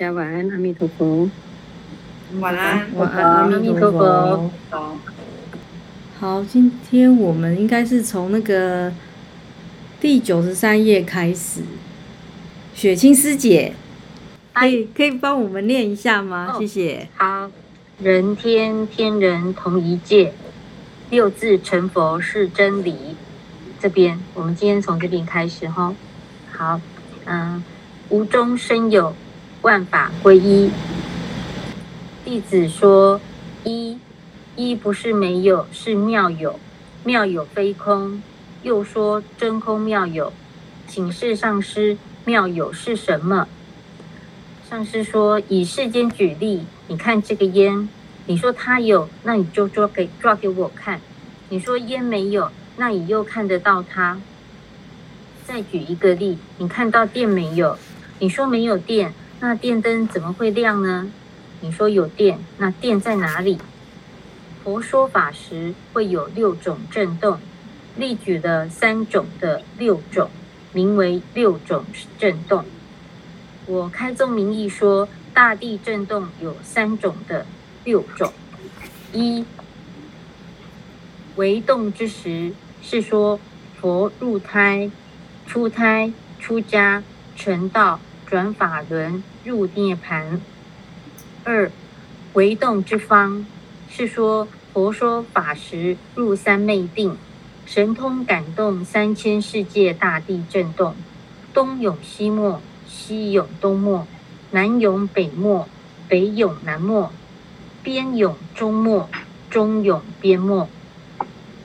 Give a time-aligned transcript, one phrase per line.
[0.00, 1.28] 大家晚安，阿弥陀佛。
[2.38, 4.50] 晚安，晚安，阿弥陀佛。
[4.70, 4.96] 好，
[6.18, 8.90] 好，今天我们应该是从那个
[10.00, 11.60] 第九十三页开始。
[12.74, 13.74] 雪清师姐，
[14.54, 16.56] 可以可以帮我们念一下吗？
[16.58, 17.06] 谢谢。
[17.16, 17.50] 好，
[17.98, 20.32] 人天天人同一界，
[21.10, 22.96] 六字成佛是真理。
[23.78, 25.94] 这边我们今天从这边开始哈。
[26.50, 26.80] 好，
[27.26, 27.62] 嗯，
[28.08, 29.14] 无中生有，
[29.62, 30.70] 万法归一。
[32.24, 33.20] 弟子说：
[33.62, 33.98] 一，
[34.56, 36.58] 一不是没有，是妙有，
[37.04, 38.22] 妙有非空。
[38.62, 40.32] 又说真空妙有，
[40.86, 43.48] 请示上师，妙有是什么？
[44.68, 47.88] 上师说：以世间举例，你看这个烟，
[48.26, 51.00] 你说它有，那你就抓给抓给我看。
[51.50, 54.18] 你说烟没有，那你又看得到它。
[55.44, 57.76] 再举一个例，你看到电没有？
[58.20, 61.10] 你说没有电，那电灯怎么会亮呢？
[61.62, 63.58] 你说有电，那电在哪里？
[64.62, 67.38] 佛说法时会有六种震动，
[67.96, 70.28] 例举的三种的六种，
[70.74, 71.86] 名为六种
[72.18, 72.66] 震动。
[73.64, 77.46] 我开宗明义说，大地震动有三种的
[77.84, 78.30] 六种。
[79.14, 79.46] 一，
[81.36, 82.52] 为动之时，
[82.82, 83.40] 是说
[83.80, 84.90] 佛入胎。
[85.46, 87.02] 出胎、出家、
[87.34, 90.38] 成道、转法轮、入涅槃。
[91.44, 91.70] 二，
[92.34, 93.44] 为动之方，
[93.88, 97.16] 是说佛说法时入三昧定，
[97.64, 100.94] 神通感动三千世界大地震动，
[101.54, 104.06] 东涌西没，西涌东没，
[104.50, 105.66] 南涌北没，
[106.08, 107.10] 北涌南没，
[107.82, 109.08] 边涌中没，
[109.48, 110.68] 中涌边没，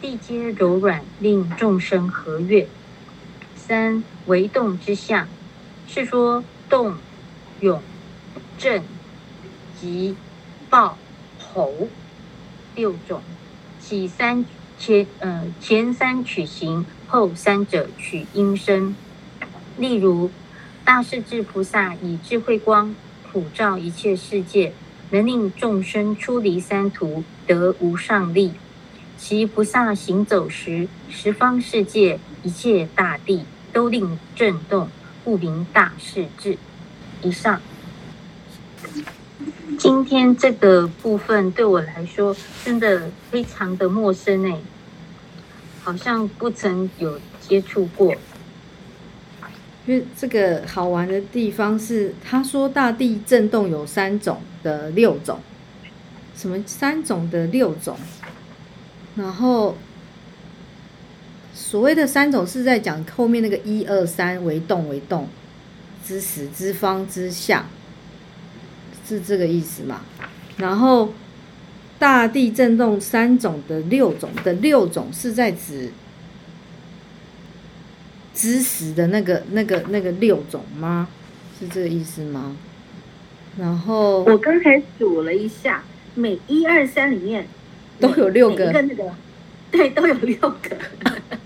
[0.02, 2.68] 地阶柔软，令众生和悦。
[3.56, 5.28] 三，为动之相，
[5.88, 6.96] 是说动、
[7.66, 7.82] 涌、
[8.60, 8.84] 震、
[9.82, 10.16] 急、
[10.70, 10.96] 暴、
[11.40, 11.74] 吼
[12.76, 13.24] 六种，
[13.80, 14.46] 起三
[14.78, 18.96] 前呃前三取形，后三者取音声。
[19.78, 20.30] 例如，
[20.84, 22.94] 大势至菩萨以智慧光
[23.32, 24.72] 普照一切世界，
[25.10, 28.54] 能令众生出离三途，得无上利。
[29.18, 33.46] 其菩萨行走时，十方世界一切大地。
[33.74, 34.88] 都令震动，
[35.26, 36.58] 故名大势至。
[37.26, 37.60] 以上，
[39.80, 44.60] 今天这个部分对我来说真的非常的陌生哎，
[45.84, 48.14] 好像不曾有接触过。
[49.88, 55.40] 因为这个好玩的地方是，他说大地震动有三种的六种，
[56.36, 57.98] 什么三种的六种，
[59.16, 59.76] 然后。
[61.58, 65.26] 所谓的三种是在讲后面那个一二三为动为动
[66.06, 67.66] 之时之方之相，
[69.08, 70.02] 是这个意思吗？
[70.58, 71.14] 然后
[71.98, 75.92] 大地震动三种的六种的六种是在指
[78.34, 81.08] 知识的那个那个那个六种吗？
[81.60, 82.56] 是这个意思吗？
[83.58, 85.84] 然后我刚才数了一下，
[86.14, 87.48] 每一二三里面
[88.00, 89.12] 都有六个，个那个
[89.72, 90.78] 对，都有六个。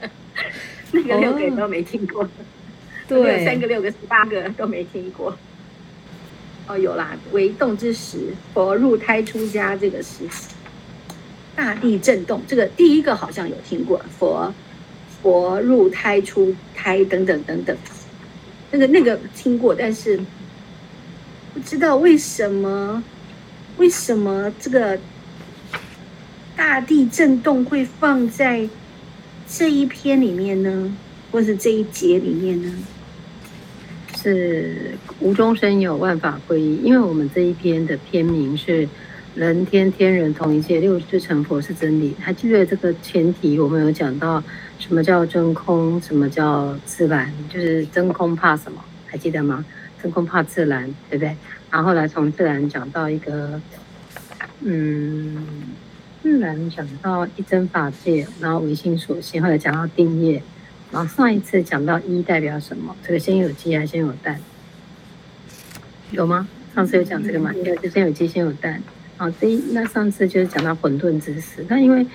[0.92, 2.30] 那个六个都没听过，哦、
[3.10, 5.36] 对，三个六个十八个都没听过。
[6.68, 10.54] 哦，有啦，为动之时，佛入胎出家这个时期，
[11.56, 14.54] 大地震动，这个第一个好像有听过，佛
[15.22, 17.76] 佛入胎出胎等等等等，
[18.72, 20.18] 那个那个听过，但是
[21.54, 23.04] 不知道为什么
[23.78, 25.00] 为什么这个
[26.56, 28.70] 大地震动会放在。
[29.52, 30.96] 这一篇里面呢，
[31.32, 32.72] 或是这一节里面呢，
[34.22, 36.76] 是无中生有，万法归一。
[36.84, 38.88] 因为我们这一篇的篇名是
[39.34, 42.14] “人天天人同一界，六字成佛是真理”。
[42.20, 44.44] 还记得这个前提，我们有讲到
[44.78, 48.84] 什么叫真空，什么叫自然，就是真空怕什么？
[49.06, 49.64] 还记得吗？
[50.04, 51.36] 真空怕自然，对不对？
[51.72, 53.62] 然后来从自然讲到一个，
[54.62, 55.46] 嗯。
[56.22, 60.44] 自然讲到一真法界，然后唯心所现，后来讲到定业，
[60.92, 62.96] 然后上一次讲到一代表什么？
[63.06, 64.40] 这个先有鸡还是先有蛋？
[66.12, 66.48] 有吗？
[66.76, 67.54] 上次有讲这个吗？
[67.64, 68.82] 有，就先有鸡先有蛋。
[69.18, 72.06] 啊，这一那上次就是讲到混沌之时，那因为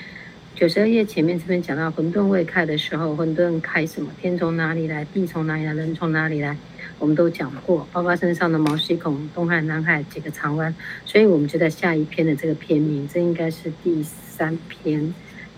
[0.54, 4.10] 九十二页前面这边讲到混沌未开的时候，混沌开什么？
[4.20, 5.04] 天从哪里来？
[5.04, 5.74] 地从哪里来？
[5.74, 6.56] 人从哪里来？
[6.98, 10.74] 我们都讲过，包括身上的毛细孔、东海、南海几个长湾，
[11.04, 15.12] 所以我们就在下一篇的这个篇名，这应该是第三篇，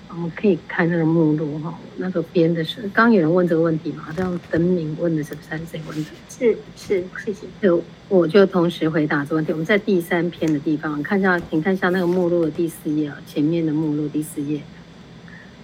[0.08, 4.02] 我们可以看那个目录哈，那个编的是，刚有人问这个问题嘛？
[4.02, 5.48] 好像等你问的是不是？
[5.50, 6.10] 还是谁问的？
[6.30, 7.46] 是是，谢谢。
[7.60, 9.52] 就我就同时回答这个问题。
[9.52, 14.62] 我们在第三篇的地方看一下，请看一下那个目录的第四页啊，前面的目录第四页。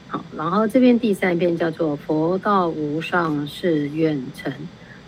[0.08, 4.52] 好，然后这边第三篇叫做“佛道无上誓愿成”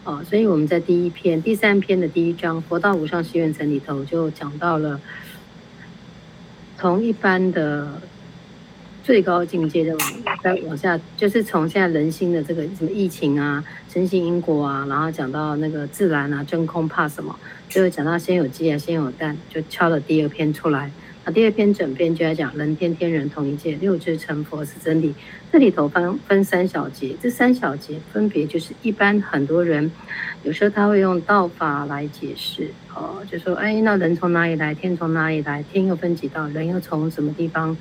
[0.05, 4.99] 哦，所以我们在第一篇、第三篇的第一章“佛道无上誓愿成”里头就讲到了，
[6.79, 8.01] 从一般的
[9.05, 10.13] 最高境界的往
[10.43, 13.63] 再往下，就是从现在人心的这个什么疫情啊、
[13.93, 20.91] 深信因果啊，然后讲到那个自然啊、真空怕什么，最后讲到先有鸡啊，先有蛋，就敲了第二篇出来。
[21.27, 25.15] 那第二篇整篇就在讲人天天人同一界，六支成佛是真理。
[25.53, 29.91] 这里头分分三小节，这三小节分别就是一般很多人
[30.43, 34.75] 有时候他会用道法来解释，哦，就说哎，那人从哪里来？
[34.75, 35.63] 天从哪里来？
[35.63, 36.49] 天又分几道？
[36.49, 37.77] 人又从什么地方？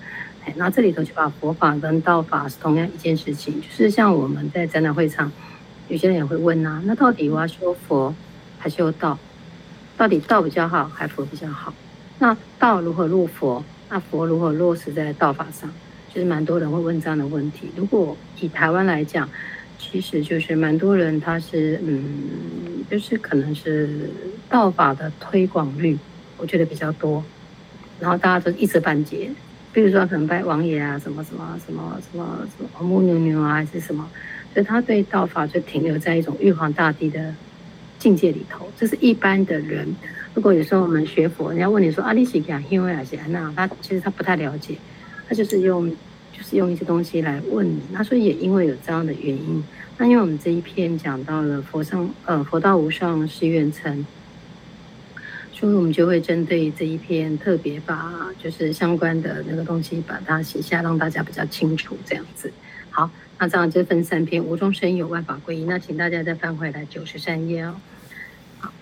[0.56, 5.32] 那这里头就把佛法跟道法是同样一件事情，就是像我们在展览会场，
[5.88, 8.14] 有些人也会问呐、啊，那到底我要修佛
[8.60, 9.18] 还是修道？
[9.98, 11.74] 到底道比较好，还佛比较好？
[12.20, 13.64] 那道如何入佛？
[13.90, 15.70] 那佛如何落实在道法上？
[16.14, 17.70] 就是蛮多人会问这样的问题。
[17.76, 19.30] 如果以台湾来讲，
[19.80, 24.10] 其实就是蛮多人他是嗯，就是可能是
[24.50, 25.98] 道法的推广率，
[26.38, 27.24] 我觉得比较多。
[28.00, 29.32] 然后大家都一知半解，
[29.74, 34.08] 比如说可能拜王爷啊，什么什么什么什么什么木牛牛啊，还是什么，
[34.54, 37.34] 所以他对道法就停留在一种玉皇大帝的
[37.98, 38.70] 境界里头。
[38.78, 39.88] 这是一般的人。
[40.36, 43.20] 如果有时候我们学佛，人家问你说阿里西讲因为哪些？
[43.30, 44.76] 那他其实他不太了解，
[45.28, 45.90] 他就是用
[46.32, 47.80] 就是用一些东西来问你。
[47.94, 49.64] 他说也因为有这样的原因，
[49.98, 54.06] 那因为我们这一篇讲到了佛上呃佛道无上誓愿成，
[55.64, 62.52] 所以我们就会针对这一篇特别把就是相关的那个东西把它写下，让大家比较清楚这样子。
[62.90, 65.64] 好，那这样就分三篇，无中生有，万法归一。
[65.64, 67.76] 那请大家再翻回来九十三页哦。
[68.60, 68.74] 好，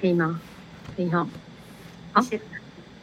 [0.00, 0.40] 可以吗？
[0.94, 1.28] 你好，
[2.12, 2.42] 好，谢谢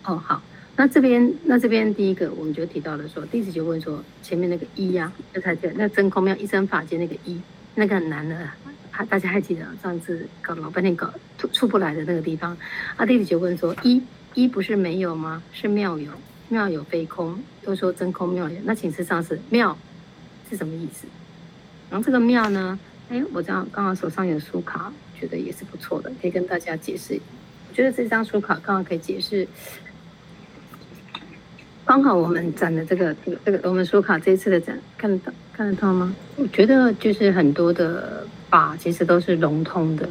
[0.05, 0.41] 哦，好，
[0.77, 7.41] 那这边，那这边第一个，我们就提到了说，弟子就问说，前面那个一呀、啊，就才对，那真空妙一真法界那个一，
[7.75, 8.49] 那个很难的，
[8.99, 12.57] 还大家还记得上次搞老半天搞出出不来的那个地方，
[12.97, 14.03] 啊，弟子就问说，一
[14.33, 15.41] 一不是没有吗？
[15.53, 16.11] 是妙有，
[16.49, 19.77] 妙有非空，都说真空妙有，那请示上师，妙
[20.49, 21.07] 是什么意思？
[21.89, 27.17] 然后这个妙呢，哎，我这样刚好手上有书卡，觉得也是不错的，可以跟大家解释。
[27.69, 29.47] 我觉得这张书卡刚好可以解释，
[31.85, 36.13] 刚好我们展的这个这个这个我们书卡这一次的展看得到看得到吗？
[36.35, 40.09] 我觉得就是很多的法其实都是融通的，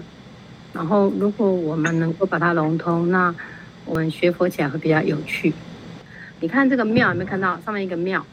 [0.72, 3.34] 然后如果我们能够把它融通，那
[3.84, 5.52] 我们学佛起来会比较有趣。
[6.40, 8.24] 你看这个庙有没有看到上面一个庙？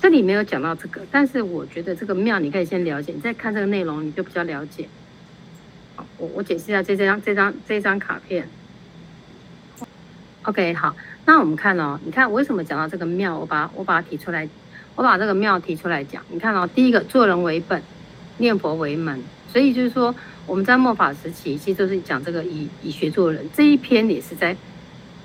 [0.00, 4.88] 这里没有讲到这个，但是我觉得这个庙你可以先了解，你再看这个内容你就比较了解。
[6.18, 8.48] 我我解释一下这这张这张这张卡片。
[10.42, 13.38] OK，好，那我们看哦，你看我为什么讲到这个庙？
[13.38, 14.48] 我把我把它提出来，
[14.96, 16.20] 我把这个庙提出来讲。
[16.30, 17.80] 你看哦，第一个做人为本，
[18.42, 19.18] 念佛为门，
[19.50, 20.14] 所以就是说
[20.46, 23.48] 我们在末法时期，其实都是讲这个以以学做人。
[23.54, 24.54] 这一篇也是在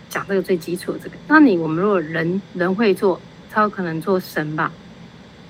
[0.07, 1.15] 讲这个最基础的这个。
[1.27, 3.19] 那你我们如果人人会做，
[3.51, 4.71] 才有可能做神吧，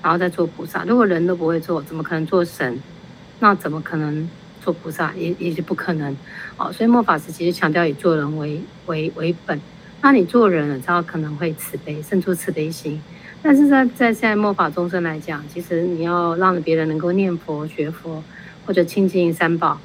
[0.01, 0.83] 然后再做菩萨。
[0.86, 2.81] 如果人都不会做，怎么可能做神？
[3.39, 4.27] 那怎么可能？
[4.59, 6.13] 做菩萨也也是不可能，
[6.57, 9.57] 哦，所以末法时期就强调以做人为为为本。
[10.01, 13.01] 那你做人了，才有可能会慈悲，生出慈悲心。
[13.47, 18.21] 但是在在现在末法众生来讲，其实你要让别人能够念佛学佛
[18.65, 19.79] 或者亲近三宝，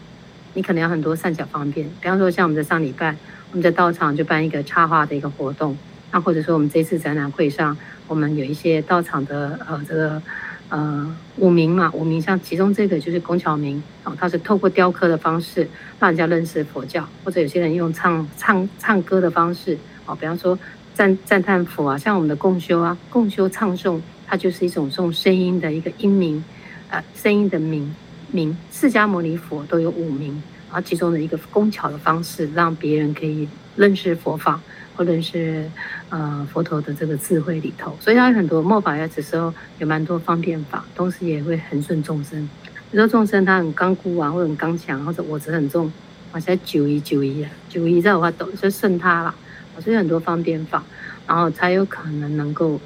[0.55, 1.87] 你可能要很多善巧方便。
[2.01, 3.15] 比方说，像我们在上礼拜，
[3.53, 5.77] 我们在道场就办一个插花的一个活动，
[6.11, 7.77] 那或者说我们这次展览会上，
[8.09, 10.21] 我们有一些道场的呃这个。
[10.69, 15.69] 呃，五明嘛，五明像其中这个就是工巧明哦，它是透过雕刻的方式
[16.01, 19.77] 让人家认识佛教，或者有些人用唱唱唱歌的方式
[20.07, 20.59] 哦，比方说
[20.95, 26.45] 赞赞叹佛啊，像我们的共修啊，共修唱诵，它就是一种这种声音的一个音名，
[26.91, 27.95] 呃，声音的名
[28.31, 34.61] 名，释迦牟尼佛都有五名，然后其中的一个工巧的方式，让别人可以认识佛法。
[34.95, 35.65] 或者是
[36.11, 42.47] 呃佛陀的这个智慧里头，所以他很多末法要的时候有蛮多方便法，同时也会恒顺众生。
[42.91, 45.91] 有时候众生他很刚固啊，或者很刚强，或者我执很重，
[46.31, 49.35] 而且九一九一啊，九一在我话都就顺他了。
[49.81, 50.83] 所以很多方便法，
[51.27, 52.81] 然后才有可能能够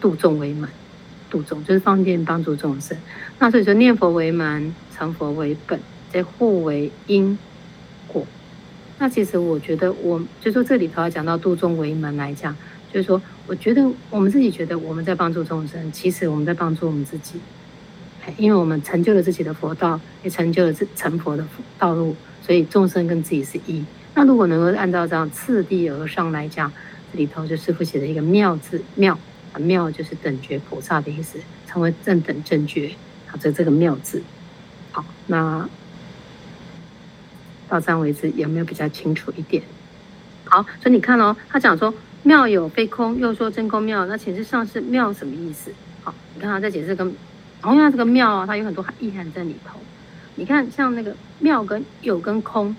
[0.00, 0.68] 度众为门，
[1.30, 2.96] 度众就是方便帮助众生。
[3.38, 5.80] 那所以说念佛为门，成佛为本，
[6.12, 7.38] 这互为因
[8.06, 8.26] 果。
[8.98, 12.54] 那其实我觉得我，我就说这里头要讲到度众为门来讲，
[12.92, 17.40] 就是说，我觉得我们自己觉得我们在帮助众生，其实我们在帮助我们自己，
[18.36, 21.42] 因为我们成就了自己的佛道，也成就了自成佛的
[21.78, 23.82] 道路，所以众生跟自己是一。
[24.20, 26.70] 那如果能够按照这样次第而上来讲，
[27.10, 29.18] 这里头就师父写的一个妙字，妙
[29.54, 32.90] 啊妙就是等觉菩萨的意思，成为正等正觉，
[33.26, 34.22] 好，这这个妙字。
[34.92, 35.66] 好，那
[37.66, 39.62] 到这样为止有没有比较清楚一点？
[40.44, 45.72] 好，所以你看哦，他讲说妙有非空，又说真空妙，那其实上是妙什么意思？
[46.02, 47.10] 好，你看他在解释跟
[47.62, 49.80] 同样这个妙啊，它有很多意涵在里头。
[50.34, 52.76] 你看像那个妙跟有跟空，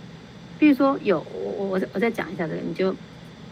[0.62, 2.92] 比如说有，我我我再讲一下这个，你就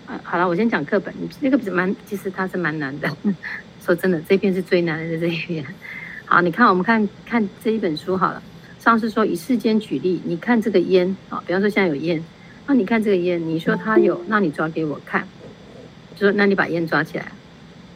[0.05, 1.11] 啊好了，我先讲课本，
[1.41, 3.09] 那个蛮其实它是蛮难的，
[3.83, 5.65] 说真的，这篇是最难的这一篇。
[6.25, 8.43] 好，你看我们看看这一本书好了，
[8.79, 12.23] 上次说以世间举例，你看这个烟啊，比方说现在有烟。
[12.67, 15.27] 那你看这个烟，你说它有，那你抓给我看，
[16.15, 17.25] 就说那你把烟抓起来。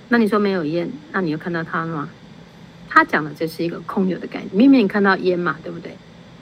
[0.09, 2.09] 那你说没有烟，那你又看到它了吗？
[2.89, 4.49] 他讲的这是一个空有的概念。
[4.53, 5.95] 明明你看到烟嘛，对不对？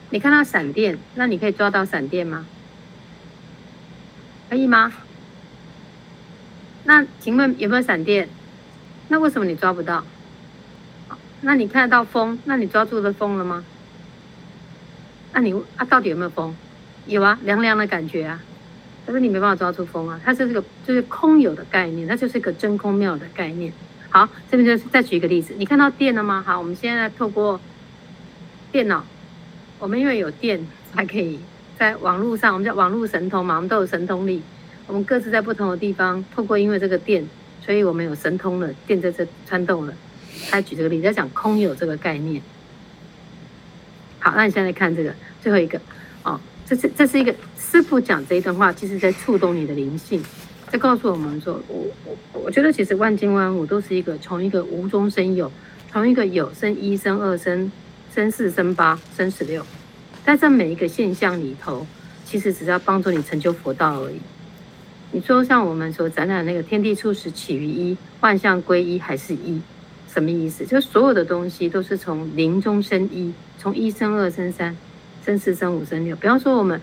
[0.08, 2.46] 你看到闪电，那你可以抓到闪电吗？
[4.52, 4.92] 可以吗？
[6.84, 8.28] 那请问有没有闪电？
[9.08, 10.04] 那为什么你抓不到？
[11.40, 13.64] 那你看得到风，那你抓住了风了吗？
[15.32, 16.54] 那你啊，到底有没有风？
[17.06, 18.42] 有啊，凉凉的感觉啊，
[19.06, 20.20] 但是你没办法抓住风啊。
[20.22, 23.72] 它是这个就是空有的概念，它就是一个真空妙的概念。
[24.10, 26.44] 好，这边就是再举一个例子，你看到电了吗？
[26.46, 27.58] 好，我们现在透过
[28.70, 29.02] 电脑，
[29.78, 31.40] 我们因为有电才可以
[31.82, 34.40] 在网络上，我们叫网络神通嘛，我们都有神通力。
[34.86, 37.26] 我们各自在不同的地方，透过因为这个电，
[37.60, 39.92] 所以我们有神通了，电在这穿透了。
[40.48, 42.40] 他举这个例子，在讲空有这个概念。
[44.20, 45.12] 好，那你现在看这个
[45.42, 45.80] 最后一个
[46.22, 46.38] 哦。
[46.64, 50.22] 这是这是一个师父讲这一段话，其实在触动你的灵性，
[50.70, 55.50] 在告诉我们说，我我我觉得其实万金万物都是一个从一个无中生有，
[55.90, 57.72] 从一个有生一生二生
[58.14, 59.66] 生四生八生十六，
[60.24, 61.86] 在这每一个现象里头，
[62.24, 64.20] 其实只是要帮助你成就佛道而已。
[65.10, 69.60] 你说像我们所展览那个天地初始起于一，万象归一还是一，
[70.12, 70.64] 什么意思？
[70.64, 74.76] 就所有的东西都是从零中生一，从一生二生三。
[75.24, 76.80] 生四生五生六，比方说我们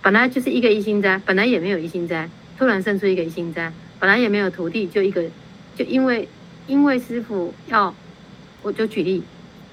[0.00, 5.24] 本来就是一个一心斋，本来也没有一心斋，突然生出一个一心斋，本来也没有徒弟，就一个，
[5.74, 6.28] 就因为
[6.68, 7.92] 因为师傅要，
[8.62, 9.24] 我就举例，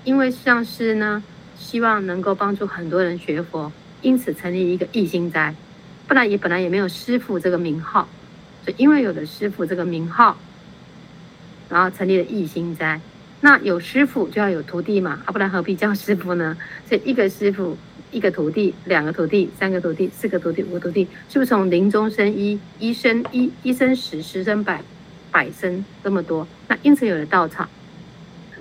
[0.04, 1.24] 因为上师呢
[1.58, 3.72] 希望能够帮助很多人学佛，
[4.02, 5.54] 因此成立一个一心斋，
[6.08, 8.08] 不然也本来也没有师傅这个名号，
[8.64, 10.38] 所以因为有了师傅这个名号，
[11.70, 13.02] 然后成立了一心斋，
[13.42, 16.58] 那有师傅就要有徒弟嘛，啊不然何必叫师傅呢？
[16.88, 17.78] 所以一个师傅。
[18.10, 24.82] 一个徒弟，两个徒弟，三个徒弟，四个徒弟，五个徒弟，是不是从零中生一，一生一，一生十，十生百，
[25.30, 26.48] 百生这么多？
[26.70, 27.70] 那因此有了道场，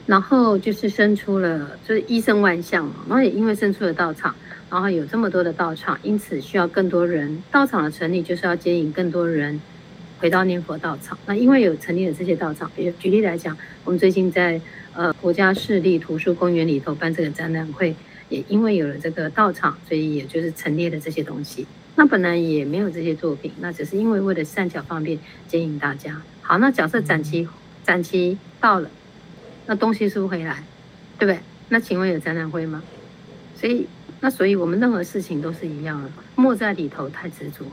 [0.07, 2.95] 然后就是生出了，就是一生万象嘛。
[3.09, 4.35] 然后也因为生出了道场，
[4.71, 7.43] 然后有这么多的道场，因此需要更多人。
[7.51, 9.61] 道场的成立就是要接引更多人
[10.19, 11.19] 回到念佛道场。
[11.27, 14.61] 那因为有成立了这些道场，比如举例来讲，我们最近在
[14.95, 17.95] 呃国家市立图书公园里头办这个展览会。
[18.29, 21.65] 也因为有了这个道场，所以也就是陈列的这些东西。
[21.95, 26.21] 那本来也没有这些作品，那只是因为为了善巧方便接引大家。
[26.43, 27.49] 好，那假设展期
[27.85, 28.91] 展期到了，
[29.67, 30.63] 那东西是不是回来？
[31.19, 31.41] 对不对？
[31.69, 32.83] 那请问有展览会吗？
[33.59, 33.87] 所以，
[34.21, 37.65] 那所以我们任何事情都是一样的，莫在里头太执着，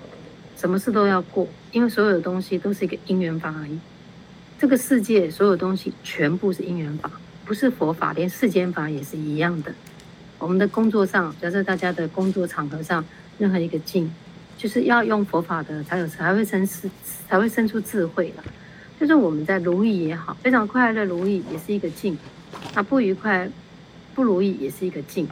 [0.57, 3.79] 什么事都要过，因为所有的东西都是一个因缘法而已。
[4.57, 7.11] 这个世界所有东西全部是因缘法，
[7.45, 9.73] 不是佛法，连世间法也是一样的。
[10.39, 13.03] 我们的工作上，假设大家的工作场合上，
[13.37, 14.09] 任何一个境，
[14.57, 16.89] 就是要用佛法的，才有才会生智，
[17.27, 18.43] 才会生出智慧了。
[18.99, 22.17] 就是我们在如意也好，非常快乐如意也是一个境，
[22.73, 23.49] 那不愉快、
[24.15, 25.27] 不如意也是一个境。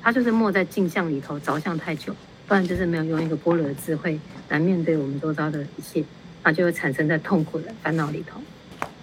[0.00, 2.14] 它就是没在镜像里头着相太久，
[2.46, 4.18] 不然就是没有用一个般若的智慧
[4.48, 6.02] 来面对我们周遭的一切，
[6.42, 8.40] 那就会产生在痛苦的烦恼里头。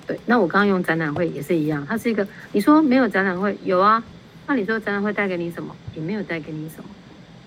[0.08, 4.04] 对，那我刚刚用展览会也是一样，它是一个，你说没有展览会，有啊。
[4.48, 5.76] 那你说展览会带给你什么？
[5.96, 6.90] 也没有带给你什么，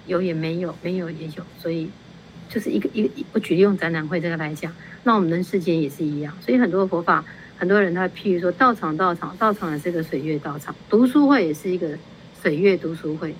[0.06, 1.88] 有也没有，没有也有，所以
[2.48, 3.10] 就是一个一个。
[3.32, 4.72] 我举例用展览会这个来讲，
[5.04, 6.32] 那我们人世间也是一样。
[6.44, 7.24] 所以很多佛法，
[7.56, 11.96] 很多人他譬如说道场，道场，道场也是个水月道场，读书会也是一个
[12.42, 13.34] 水月读书会。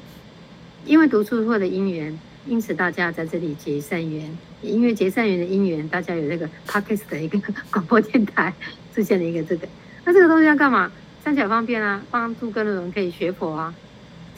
[0.84, 4.36] 因为读书会的因缘，因此大家在这里结善缘。
[4.60, 7.38] 因为结善缘的因缘，大家有这个 Podcast 的一个
[7.70, 8.52] 广播电台
[8.92, 9.68] 出现了一个这个。
[10.04, 10.90] 那这个东西要干嘛？
[11.22, 13.72] 三巧方便啊，帮助更多人可以学佛啊，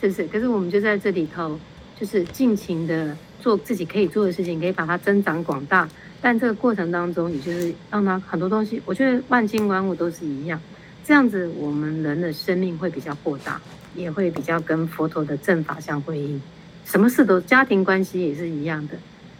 [0.00, 0.26] 是不是？
[0.26, 1.58] 可是我们就在这里头，
[1.98, 5.88] 就是尽情的做自己可以做的事情，可以把它增长广大，
[6.20, 10.61] 但这个过程当中，也就是让它很多东西，我觉得万金万物都是一样，
[11.04, 13.61] 这样子我们人的生命会比较豁达，
[13.94, 16.40] 也会比较跟佛陀的正法相回应。
[16.85, 18.94] 什么事都，家庭关系也是一样的，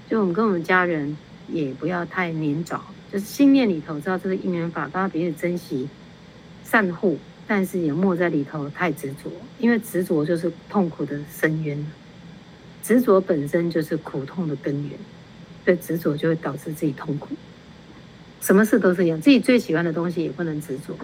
[0.09, 1.17] 就我们跟我们家人
[1.49, 2.81] 也不要太黏着，
[3.13, 5.89] 就是心念里头知道这个因缘法，大家彼此珍惜、
[6.65, 11.85] 善护，但是也莫在里头太执着，因为执着就是痛苦的深渊，
[12.91, 14.99] 执着本身就是苦痛的根源。
[15.65, 17.29] 对执着就会导致自己痛苦，
[18.41, 20.97] 什么事都是一样，自己最喜欢的东西也不能执着。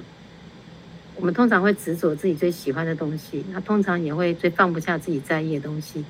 [1.15, 6.05] 我们通常会执着自己最喜欢的东西，那通常也会最放不下自己在意的东西，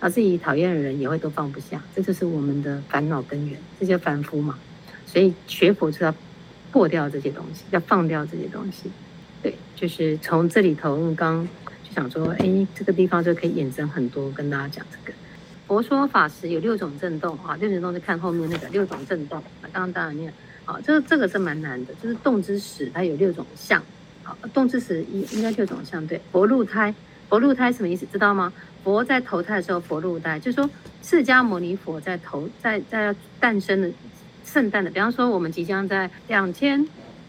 [0.00, 4.58] 而自己讨厌的人也会都放不下，这就是我们的烦恼根源，这些凡夫嘛。
[5.06, 6.12] 所以学佛就要
[6.72, 8.90] 破掉这些东西，要放掉这些东西。
[9.42, 11.48] 对，就是从这里头，我们刚刚
[11.84, 15.16] 就想说，哎，这个地方就可以衍生很多，跟大家讲这个。
[15.70, 19.40] 佛说法时有六种震动啊，六种震动就看后面那个六种震动。
[19.62, 20.34] 刚刚当然念
[20.64, 23.80] 啊，这个这个是蛮难的，就是动之始它有六种相，
[24.24, 26.20] 好，动之始应应该六种相对。
[26.32, 26.92] 佛入胎，
[27.28, 28.04] 佛入胎什么意思？
[28.10, 28.52] 知道吗？
[28.82, 30.68] 佛在投胎的时候，佛入胎，就是说
[31.04, 33.88] 释迦牟尼佛在投在在诞生的
[34.44, 36.84] 圣诞的，比方说我们即将在两千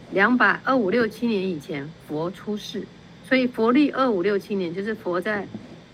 [0.09, 2.81] 两百二五六七年以前佛出世，
[3.23, 5.47] 所以佛历二五六七年就是佛在。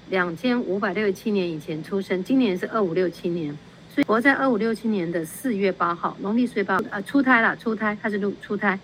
[0.09, 3.55] 两千五百六十七年以前出生，今年是二五六七年，
[3.93, 8.79] 所以佛在二五六七年的四月八号，农历四月八号，呃，出胎了，出胎，他是入出胎，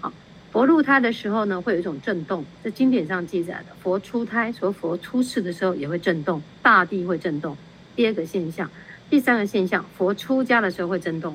[0.00, 0.12] 好，
[0.52, 7.56] 佛入胎的时候呢，会有一种震动，在经典上记载的，佛出胎，所以佛出世的时候也会震动，大地会震动。
[7.94, 8.70] 第二个现象，
[9.08, 11.34] 第三个现象，佛出家的时候会震动，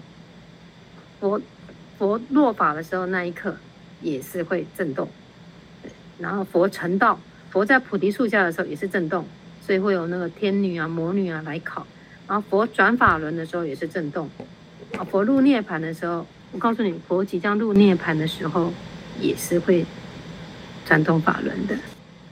[1.19, 1.41] 佛
[1.97, 3.57] 佛落法的时候那一刻
[4.01, 5.09] 也是会震动，
[6.19, 7.19] 然后佛成道。
[7.51, 9.25] 佛在菩提树下的时候也是震动，
[9.65, 11.85] 所以会有那个天女啊、魔女啊来考。
[12.27, 14.29] 然后佛转法轮的时候也是震动。
[14.97, 18.71] 啊，佛入涅槃的时候，我告诉你，佛即将入涅槃的时候
[19.19, 19.85] 也是会
[20.85, 21.77] 转动法轮的。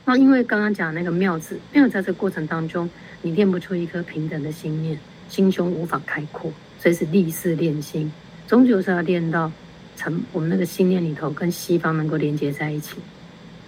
[0.05, 2.89] 那因为刚刚讲那个妙字，妙在这个过程当中，
[3.21, 4.97] 你练不出一颗平等的心念，
[5.29, 8.11] 心胸无法开阔，所以是历世练心，
[8.47, 9.51] 终究是要练到
[9.95, 12.95] 成我们那个心念里头跟西方能够连接在一起。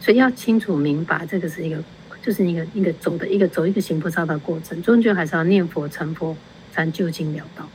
[0.02, 1.82] 所以要清楚明白，这个是一个，
[2.24, 6.36] 就是一个一个走的一个走一个行菩萨的过程，终究还是要念佛成佛，
[6.74, 7.70] 才能究竟了道。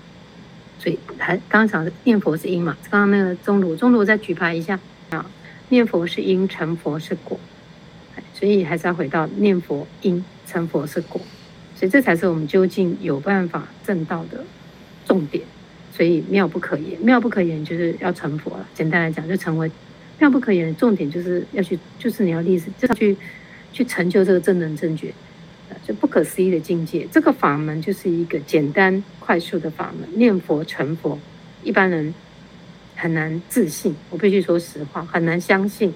[0.80, 4.78] 所以还刚刚讲念佛是因嘛，刚刚那个中卢中卢再举牌一下
[5.10, 5.24] 啊，
[5.68, 7.38] 念佛是因，成佛是果，
[8.34, 11.20] 所以还是要回到念佛因，成佛是果，
[11.76, 14.42] 所以这才是我们究竟有办法证道的
[15.06, 15.44] 重点。
[15.92, 18.68] 所以妙不可言，妙不可言就是要成佛了。
[18.74, 19.70] 简单来讲，就成为。
[20.18, 23.16] 妙不可言的重点就是要去，就是你要立志，就要去
[23.72, 25.12] 去成就这个正等正觉，
[25.86, 27.06] 就不可思议的境界。
[27.12, 31.18] 这个法门就是一个简单快速的法门，念佛成佛，
[31.62, 32.14] 一般人
[32.94, 33.94] 很难自信。
[34.10, 35.92] 我必须说实话，很难相信，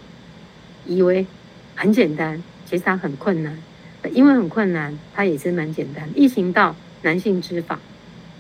[0.85, 1.27] 以为
[1.75, 3.57] 很简单，其实它很困难。
[4.13, 6.09] 因为很困难，它也是蛮简单。
[6.15, 7.79] 易行道，男性之法。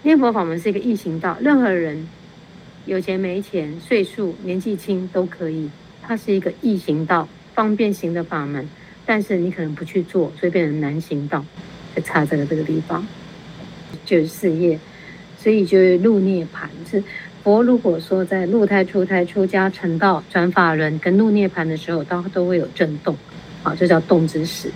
[0.02, 2.08] 念佛法门是一个易行道，任何人。
[2.90, 5.70] 有钱没钱，岁数年纪轻都可以，
[6.02, 8.68] 它是一个易行道、方便行的法门。
[9.06, 11.44] 但是你可能不去做，所以变成难行道，
[11.94, 13.06] 就差这个这个地方，
[14.04, 14.76] 就是事业。
[15.38, 16.68] 所以就是入涅槃。
[16.90, 17.00] 是
[17.44, 23.16] 佛如果说在入胎、出胎、出家、成道、转法轮跟入涅槃的时候，它都会有震动，
[23.62, 24.68] 好，这叫动之时。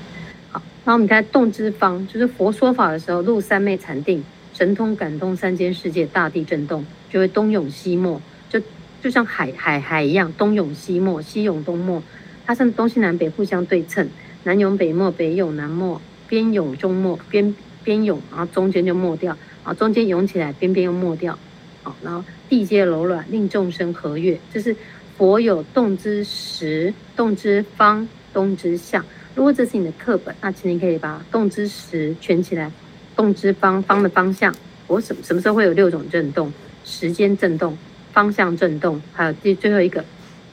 [0.52, 4.22] 好，那我们看动之方，就是佛说法的时候，入三昧禅定。
[4.52, 8.60] 神通感动三界世界，大地震动，就会东涌西没，就
[9.00, 12.02] 就像海海海一样，东涌西没，西涌东没，
[12.44, 14.10] 它是东西南北互相对称，
[14.42, 21.38] 南涌北没，北涌南没，边涌中没，边边涌，然后中间就没掉，啊，中间涌起来，边边又没掉，
[21.84, 24.74] 好，然后地界柔软，令众生和悦，这是
[25.16, 29.04] 佛有动之时，动之方，动之相。
[29.36, 32.72] 如果这是你的课本，那请你可以把动之时圈起来。
[33.14, 34.52] 动之方，方的方向，
[34.88, 36.52] 我什什么时候会有六种震动？
[36.84, 37.76] 时间震动、
[38.12, 40.04] 方向震动，还有第最后一个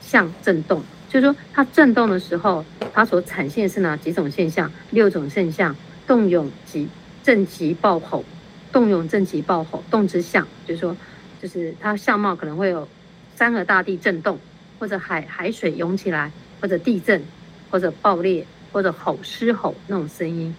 [0.02, 0.82] 相震动。
[1.10, 2.64] 就是说，它震动的时候，
[2.94, 4.72] 它所产现是哪几种现象？
[4.92, 5.76] 六种现象：
[6.08, 6.88] 动涌急、
[7.24, 8.24] 震急暴吼。
[8.72, 10.96] 动涌震急暴吼，动之相，就是说，
[11.42, 12.88] 就是它相貌可能会有
[13.36, 14.40] 山河大地震动，
[14.80, 17.22] 或者海海水涌起来，或者地震，
[17.70, 20.56] 或者爆裂，或者吼狮吼那种声音。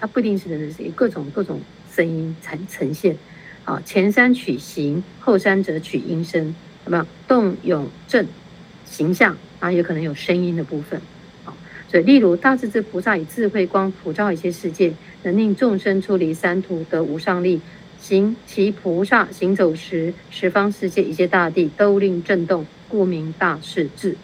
[0.00, 1.60] 它不一定是人的声音，各种各种
[1.92, 3.14] 声音呈呈现。
[3.70, 6.52] 啊，前三取形，后三则取音声，
[6.82, 7.06] 什么？
[7.28, 8.26] 动、涌、震，
[8.84, 11.00] 形象，啊，也可能有声音的部分。
[11.44, 11.54] 啊，
[11.88, 17.60] 所以例如大势至菩萨以智慧光普照一切世界，能令众生出离三途，得无上力，
[18.00, 24.16] 行其菩萨行走时，十方世界一切大地都令震动，故名大势至。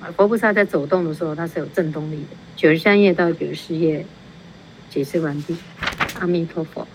[0.00, 2.36] 啊，佛菩萨在走动的时候，它是有震动力的。
[2.56, 4.06] 九十三页到九十四页
[4.88, 5.54] 解释完毕。
[6.20, 6.88] 阿弥陀佛。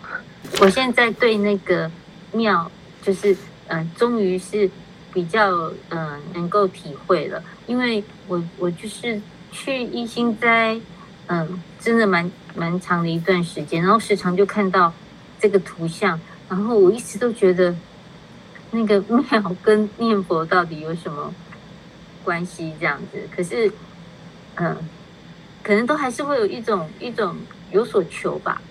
[0.59, 1.89] 我现在对那个
[2.33, 2.69] 庙，
[3.01, 3.33] 就是
[3.67, 4.69] 嗯、呃，终于是
[5.13, 5.49] 比较
[5.89, 9.19] 嗯、呃、能够体会了，因为我我就是
[9.51, 10.79] 去一心斋，
[11.27, 14.93] 嗯、真的蛮蛮长的一段时间，然后时常就看到
[15.39, 17.73] 这个图像，然后我一直都觉得
[18.71, 21.33] 那个庙跟念佛到底有什么
[22.23, 23.71] 关系这样子，可是
[24.55, 24.77] 嗯、
[25.63, 27.35] 可能都还是会有一种一种
[27.71, 28.61] 有所求吧。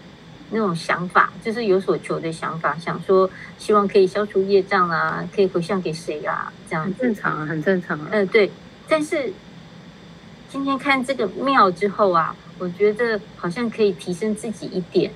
[0.52, 8.08] 那种想法就是有所求的想法，想说希望可以消除业障啊，可以回向给谁啊，这样很正常啊，很正常啊。
[8.10, 8.50] 嗯，对。
[8.88, 9.32] 但是
[10.48, 15.12] 今天看这个庙之后啊，我觉得好像可以提升自己一点，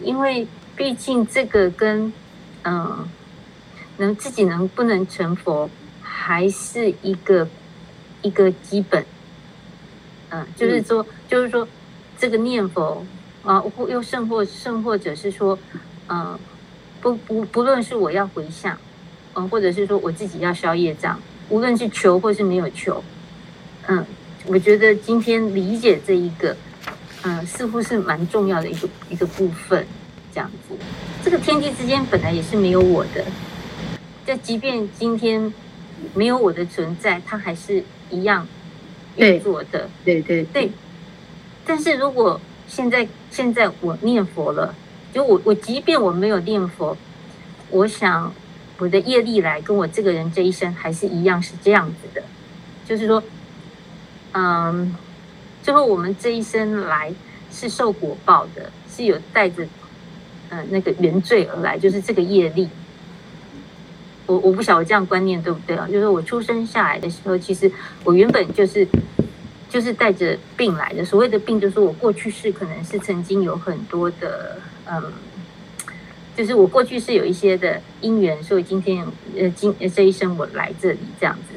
[0.00, 2.10] 因为毕竟这个跟
[2.62, 3.06] 嗯，
[3.98, 5.68] 能自己能不能成佛，
[6.00, 7.46] 还是一个
[8.22, 9.04] 一个基本。
[10.30, 11.68] 嗯，就是说，嗯、就是说
[12.18, 13.04] 这个念佛。
[13.44, 15.58] 啊，或又甚或甚或者是说，
[16.08, 16.38] 嗯，
[17.00, 18.76] 不不不论是我要回向，
[19.34, 23.02] 嗯，或者是说我自己要消业障，无论是求或是没有求，
[23.86, 24.04] 嗯，
[24.46, 26.56] 我觉得今天理解这一个，
[27.22, 29.86] 嗯，似乎是蛮重要的一个一个部分，
[30.34, 30.76] 这样子。
[31.24, 33.24] 这个天地之间本来也是没有我的，
[34.26, 35.52] 就即便今天
[36.14, 38.46] 没有我的存在，它还是一样
[39.16, 39.88] 运作的。
[40.04, 40.72] 对对对，对。
[41.64, 44.74] 但是如果现在，现在我念佛了，
[45.14, 46.96] 就我我即便我没有念佛，
[47.70, 48.32] 我想
[48.78, 52.22] 我的业力来跟我这个人这一生还是一样是这样子的，
[52.84, 53.22] 就是说，
[54.32, 54.94] 嗯，
[55.62, 57.14] 最后我们这一生来
[57.52, 59.64] 是受果报的，是有带着
[60.48, 62.68] 嗯那个原罪而来，就是这个业力。
[64.26, 65.86] 我我不晓得这样观念对不对啊？
[65.90, 67.70] 就是我出生下来的时候，其实
[68.02, 68.86] 我原本就是。
[69.70, 75.00] 就是带着病来的，所谓的病，就是我过去是可能是曾经有很多的，嗯，
[76.36, 79.06] 就是我过去是有一些的因缘，所以今天
[79.38, 81.54] 呃今这一生我来这里这样子，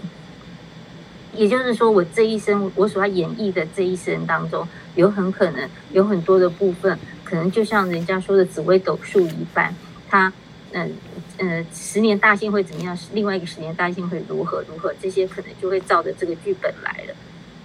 [1.36, 9.73] 也就是说我这一生我所要演绎的这一生当中，有很可能有很多的部分，可能就像人家说的紫微斗数一般，
[10.08, 10.32] 它
[10.73, 10.93] 嗯
[11.39, 17.15] 嗯十年大限会怎么样，另外一个十年大限会如何如何，这些可能就会照着这个剧本来了。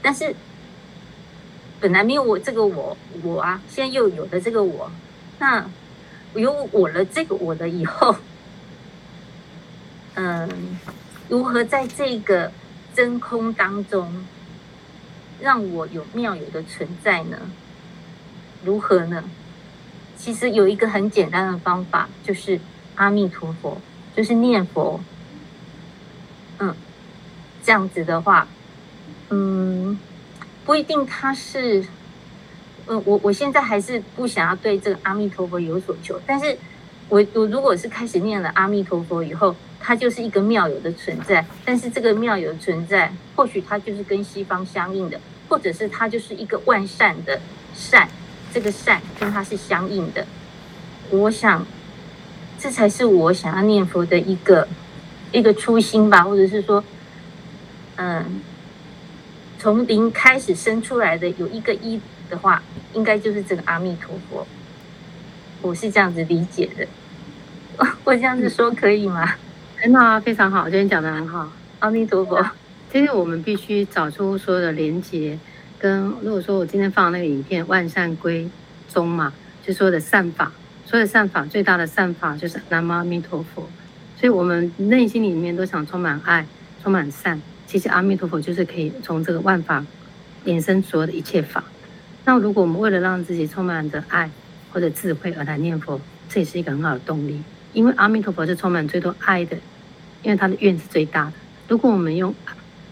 [0.09, 0.35] 但是
[1.79, 4.91] 本来没有我这个我我啊，现在又有了这个我，
[5.39, 5.69] 那
[6.35, 8.17] 有我了这个我的以后，
[10.15, 10.79] 嗯，
[11.29, 12.51] 如何在这个
[12.95, 14.25] 真空当中
[15.43, 17.37] 让我有妙有的存在呢？
[18.65, 19.23] 如何呢？
[20.17, 22.59] 其实有一个很简单的方法，就是
[22.95, 23.79] 阿弥陀佛，
[24.17, 24.99] 就是念佛。
[26.61, 26.75] 嗯，
[27.63, 28.49] 这样子的话。
[29.31, 29.99] 嗯，
[30.65, 31.85] 不一定他是，
[32.87, 36.57] 嗯，我我现在还是不想要对这个阿弥陀佛有所求，但是
[37.11, 47.39] 我我如果是开始念了阿弥陀佛以后，它就是一个妙有的存在，但是这个妙有的存在，或许它就是跟西方相应的，或者是它就是一个万善的
[47.75, 48.09] 善，
[48.55, 50.27] 这个善跟它是相应的，
[51.11, 51.67] 我想
[52.59, 54.67] 这才是我想要念佛的一个
[55.33, 56.83] 一个初心吧，或者是说，
[57.97, 58.41] 嗯。
[59.59, 62.63] 从零开始生出来的有一个一的话，
[62.95, 64.47] 应该就是这个阿弥陀佛。
[65.61, 66.87] 我是这样子理解的，
[68.05, 69.35] 我这样子说可以吗？
[69.77, 71.51] 很好啊，非常好，今天讲的很好。
[71.81, 72.45] 阿弥陀佛。
[72.93, 75.39] 其实我们必须找出所有的连结，
[75.79, 78.49] 跟如果说我今天放那个影片“万善归
[78.89, 79.33] 宗”嘛，
[79.67, 80.51] 就所有的善法，
[80.87, 83.69] 所有的善法最大的善法就是南无阿弥陀佛。
[84.17, 86.47] 所以我们内心里面都想充满爱，
[86.83, 87.43] 充满善。
[87.69, 89.85] 其实阿弥陀佛就是可以从这个万法
[90.47, 91.63] 衍生所有的一切法。
[92.25, 94.31] 那如果我们为了让自己充满着爱
[94.73, 96.01] 或者智慧而来念佛，
[96.31, 97.43] 这也是一个很好的动力。
[97.75, 99.55] 因为阿弥陀佛是充满最多爱的，
[100.23, 101.33] 因为他的愿是最大的。
[101.69, 102.35] 如果我们用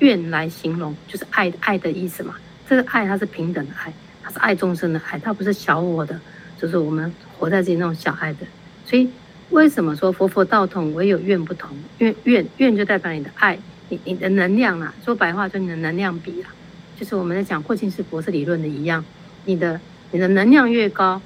[0.01, 2.35] 愿来形容，就是爱爱的意思嘛。
[2.69, 3.91] 这个爱它是平等的爱，
[4.23, 6.21] 它是爱众生的爱，它不是小我的，
[6.61, 8.41] 就是我们活在自己那种小爱的。
[8.85, 9.09] 所以
[9.49, 11.71] 为什么说佛佛道同，唯有愿不同？
[11.99, 13.59] 因为愿愿就代表你的爱。
[13.88, 16.51] 你你的能量啊，说白话就你的能量比啊，
[16.99, 19.05] 就是我们在讲霍金斯博士理论的一样，
[19.44, 21.20] 你的你的能量越高，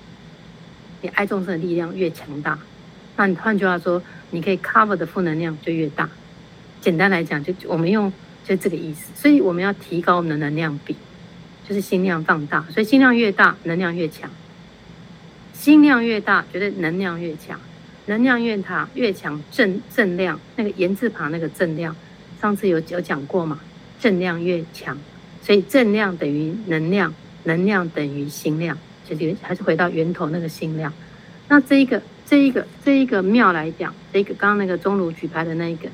[1.01, 2.59] 你爱众生的力量越强大。
[3.16, 6.09] 那你换句话说，你可以 cover 的负能量就越大。
[6.81, 8.12] 简单来讲，就我们用
[8.44, 9.11] 就这个意思。
[9.14, 10.96] 所以我们要提高我们的能量比，
[11.68, 12.64] 就是心量放大。
[12.70, 14.31] 所以心量越大，能量越强。
[15.53, 17.61] 心量越大，觉得能量越强。
[18.07, 21.94] 能量越大越强，正正量那个言字旁那个正量，
[22.40, 23.61] 上次有有讲过嘛？
[24.00, 24.96] 正量越强，
[25.42, 27.12] 所以正量等于能量，
[27.44, 30.90] 能量等于心量，就是还是回到源头那个心量。
[31.48, 35.88] 那这一个这一个这一个庙来讲，这个刚刚那个钟乳举牌的那一个，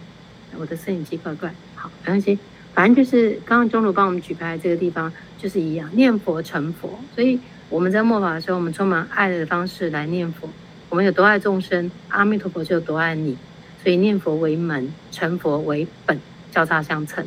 [0.57, 2.39] 我的摄影机怪怪，好，没关系，
[2.73, 6.97] 反正就是刚刚钟乳帮我们举牌的这个地方就是一样，念佛成佛。
[7.15, 10.49] 所以我们在末法的时候，我们充满爱的方式来念佛。
[10.89, 13.37] 我们有多爱众生，阿弥陀佛就有多爱你。
[13.83, 16.21] 所以念佛为门，成佛为本，
[16.57, 17.23] 交叉相乘。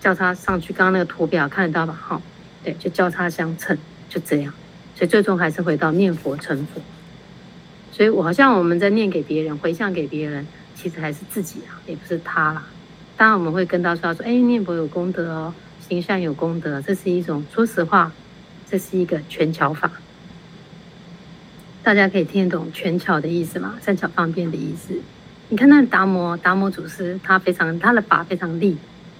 [0.00, 1.98] 交叉上去，刚刚那个图表看得到吧？
[2.00, 2.22] 哈，
[2.62, 3.76] 对，就交叉相乘，
[4.08, 4.54] 就这样。
[4.94, 6.80] 所以最终还是回到念佛成佛。
[7.90, 12.64] 所以我好像我们在念给别人，回向给别人，其实还是自己啊，也不是他啦。
[13.16, 15.52] 当然我们会跟他说，说，哎，念佛有功德哦，
[15.88, 18.12] 行善有功德，这是一种，说实话，
[18.70, 19.90] 这是一个权巧法。
[21.82, 23.74] 大家可以听得懂权巧的意思吗？
[23.84, 25.00] 善巧方便的意思。
[25.48, 28.76] 你看那达摩，达摩祖师，他非常他的法非常利。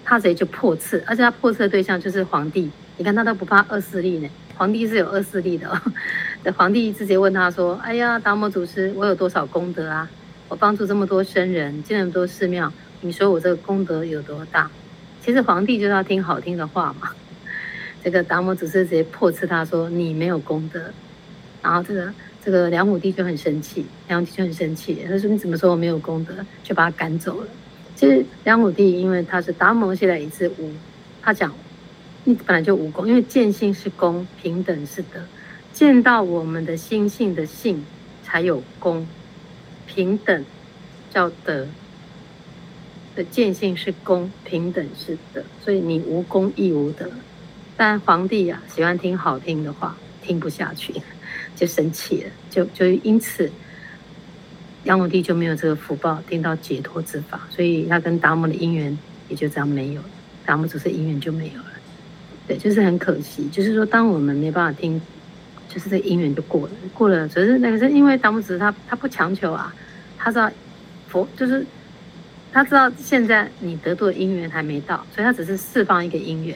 [0.07, 2.71] 他直接就破斥，而且他破斥的对象就是皇帝。
[2.99, 5.81] 你看他都不怕恶势力呢，皇帝是有恶势力的哦。
[6.57, 10.07] 皇帝直接问他说：“哎呀，达摩祖师，我有多少功德啊？
[10.49, 14.71] 我帮助这么多僧人，建那么多寺庙，你说我这个功德有多大？”
[15.25, 17.09] 其实皇帝就是要听好听的话嘛。
[18.05, 20.83] 这个达摩祖师直接破斥他说：“你没有功德。”
[21.63, 22.13] 然后这个
[22.45, 27.49] 这个梁武帝就很生气，梁武帝就很生气，他说：“你怎么说我没有功德？”就把他赶走了。
[27.97, 30.71] 其实梁武帝因为他是达摩现在一字无，
[31.23, 31.51] 他讲
[32.25, 35.21] 你本来就无功，因为见性是功，平等是德，
[35.73, 37.83] 见到我们的心性的性
[38.23, 39.07] 才有功，
[39.87, 40.45] 平等
[41.11, 41.67] 叫德。
[43.17, 47.09] 的见性是功，平等是德，所以你无功亦无德。
[47.77, 50.93] 但皇帝啊喜欢听好听的话，听不下去
[51.55, 53.51] 就生气了，就就因此。
[54.85, 58.95] 杨武帝就没有这个福报听到解脱之法，所以他跟达摩的因缘
[59.31, 60.09] 也就这样没有了。
[60.45, 61.73] 达摩祖师因缘就没有了，
[62.47, 63.49] 对，就是很可惜。
[63.49, 65.01] 就是说，当我们没办法听，
[65.71, 67.27] 就是这个因缘就过了，过了。
[67.27, 69.75] 只是那个是因为达摩祖师他他不强求啊，
[70.19, 70.53] 他知道
[71.09, 71.65] 佛就是
[72.53, 76.55] 他知道现在你得度的因缘还没到，所以他只是释放一个因缘。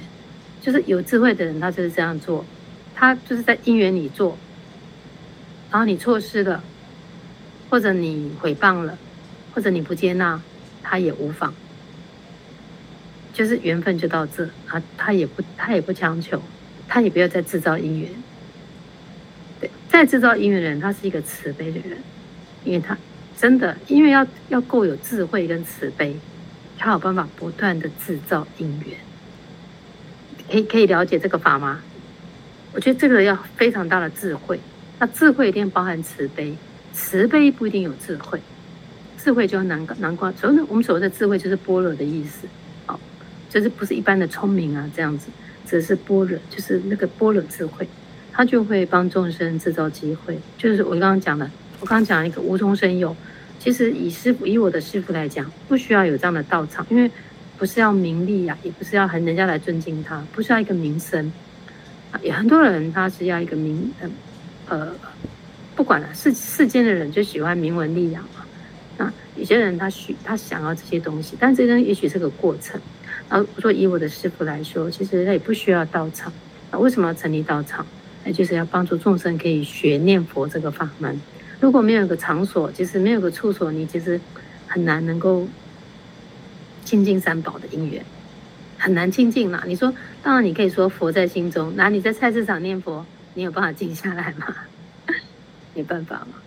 [0.60, 2.44] 就是有智慧的人，他就是这样做，
[2.94, 4.36] 他就是在因缘里做，
[5.70, 6.62] 然后你错失了。
[7.70, 8.96] 或者你毁谤了，
[9.52, 10.40] 或者你不接纳，
[10.82, 11.52] 他也无妨，
[13.34, 16.40] 就是缘分就到这啊，他也不他也不强求，
[16.88, 18.10] 他也不要再制造因缘。
[19.60, 21.98] 对，再制造因缘的人，他是一个慈悲的人，
[22.64, 22.96] 因为他
[23.38, 26.16] 真的，因为要要够有智慧跟慈悲，
[26.78, 28.96] 他有办法不断的制造因缘。
[30.50, 31.82] 可以可以了解这个法吗？
[32.72, 34.58] 我觉得这个要非常大的智慧，
[34.98, 36.56] 那智慧一定包含慈悲。
[36.94, 38.40] 慈悲不一定有智慧，
[39.22, 40.32] 智慧就难难怪。
[40.32, 42.48] 所以，我们所谓的智慧就是般若的意思，
[42.86, 42.98] 好，
[43.48, 45.28] 就是不是一般的聪明啊这样子，
[45.64, 47.86] 只是般若，就是那个般若智慧，
[48.32, 50.36] 它就会帮众生制造机会。
[50.56, 53.14] 就是我刚刚讲的，我刚刚讲一个无中生有。
[53.60, 57.08] 其实以师傅，以我的师傅来讲，不需要有这样的道场，因为
[57.56, 61.32] 不是要名利呀、啊，也不是要很人家来尊敬他，不是要一个名声
[62.10, 62.18] 啊。
[62.24, 64.10] 有很多人他是要一个名，呃。
[64.68, 64.92] 呃
[65.74, 68.44] 不管了，世世间的人就喜欢名闻利养嘛。
[68.96, 72.80] 那有些人他需他想要这些东西，但这些东西也许是个过程。
[73.30, 76.32] 然后我说以我的师傅来说，其实他也不需要道场。
[76.70, 77.86] 那为什么要成立道场？
[78.24, 81.20] 那就是要帮助众生可以学念佛这个法门。
[81.60, 84.20] 如果没有个场所，其实没有个处所，你其实
[84.66, 85.46] 很难能够
[86.84, 88.04] 亲近三宝的因缘，
[88.76, 89.62] 很难亲近嘛。
[89.66, 93.06] 你说，当然你可以说佛在心中，那你在菜市场念佛，
[93.38, 94.52] 你有办法静下来吗？
[95.72, 96.42] 没办法嘛，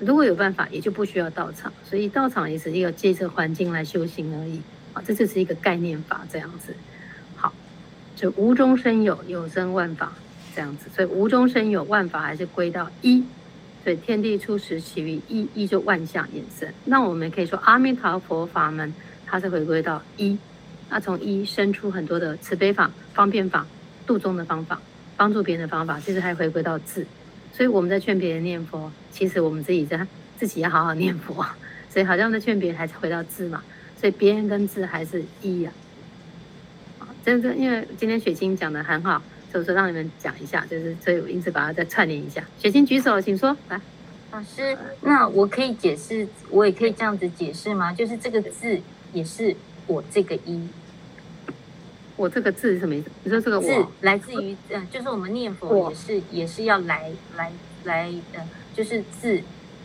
[0.00, 1.72] 如果有办法，也就不需要道场。
[1.88, 4.60] 所以道场也是一个借着环境来修行而已
[4.92, 6.74] 啊，这就是一个概念法这样子。
[7.36, 7.52] 好，
[8.16, 10.12] 就无中生有，有生万法
[10.52, 10.90] 这样子。
[10.92, 13.22] 所以无中生有，万法还是归到一。
[13.84, 16.68] 所以天地初时起于一，一就万象衍生。
[16.86, 18.92] 那我们可以说阿弥陀佛法门，
[19.24, 20.36] 它是回归到一。
[20.90, 23.64] 那从一生出很多的慈悲法、方便法、
[24.08, 24.80] 度众的方法、
[25.16, 27.06] 帮助别人的方法，其实还回归到智。
[27.52, 30.06] 所以我们在劝别人念佛，其实我们自己在
[30.38, 31.44] 自己要好好念佛。
[31.88, 33.62] 所以好像在劝别人，还是回到智嘛。
[33.98, 35.72] 所以别人跟智还是一呀。
[36.98, 42.44] 啊，真的，因为今天雪清讲的很好，所以说让你们讲一下，就是所以我因此把它再串联一下。
[42.58, 43.56] 雪清举手，请说。
[43.70, 43.80] 来，
[44.32, 47.90] 老师，那我可以解释，我也可以这样子解释吗？
[47.94, 48.78] 就是这个字
[49.14, 50.68] 也是我这个一。
[52.16, 53.10] 我这个字是什么意思？
[53.24, 57.52] 你说这个“我”字来自于呃，就是我们念佛也是也是要来来
[57.84, 58.40] 来呃，
[58.74, 59.40] 就是字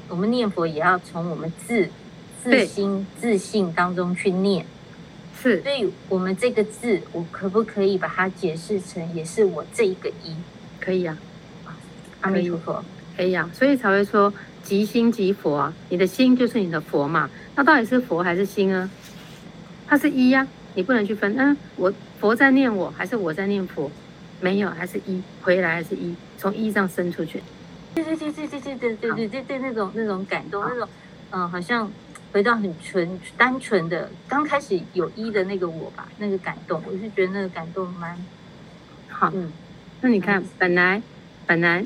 [0.07, 1.89] 我们念佛也要从我们自
[2.41, 4.65] 自心自信当中去念。
[5.41, 10.35] 是，所以我们这个字，我可不可以把它解释成也是我这一个一？
[10.79, 11.17] 可以啊，
[12.21, 12.85] 阿弥陀佛，
[13.17, 14.31] 可以啊，所以才会说
[14.63, 17.29] 即心即佛啊，你的心就是你的佛嘛。
[17.55, 18.89] 那到底是佛还是心啊？
[19.87, 21.35] 它是一呀、啊，你不能去分。
[21.37, 23.91] 嗯，我佛在念我，还是我在念佛？
[24.39, 27.41] 没有，还是一回来还是一，从一上升出去。
[27.93, 30.87] 对对对对对对对对对对对，那种那种感动，那种
[31.31, 31.91] 嗯，好像。
[32.33, 38.17] 回到很纯单纯的刚开始有一的那个我吧，那个感动，我是觉得那个感动蛮
[39.09, 39.29] 好。
[39.33, 39.51] 嗯，
[39.99, 41.01] 那你看，本来
[41.45, 41.85] 本来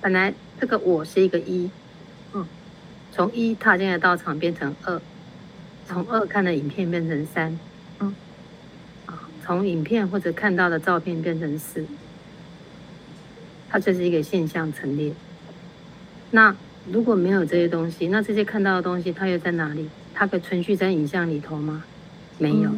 [0.00, 1.70] 本来这个我是一个一，
[2.32, 2.46] 嗯，
[3.12, 4.98] 从一踏进来道场变成二，
[5.86, 7.58] 从二看的影片变成三，
[9.44, 11.84] 从影片或者看到的照片变成是，
[13.68, 15.12] 它就是一个现象陈列。
[16.30, 16.54] 那。
[16.90, 19.88] 如果没有这些东西，那这些看到的东西，它又在哪里？
[20.12, 21.84] 它可以存续在影像里头吗？
[22.38, 22.72] 没有。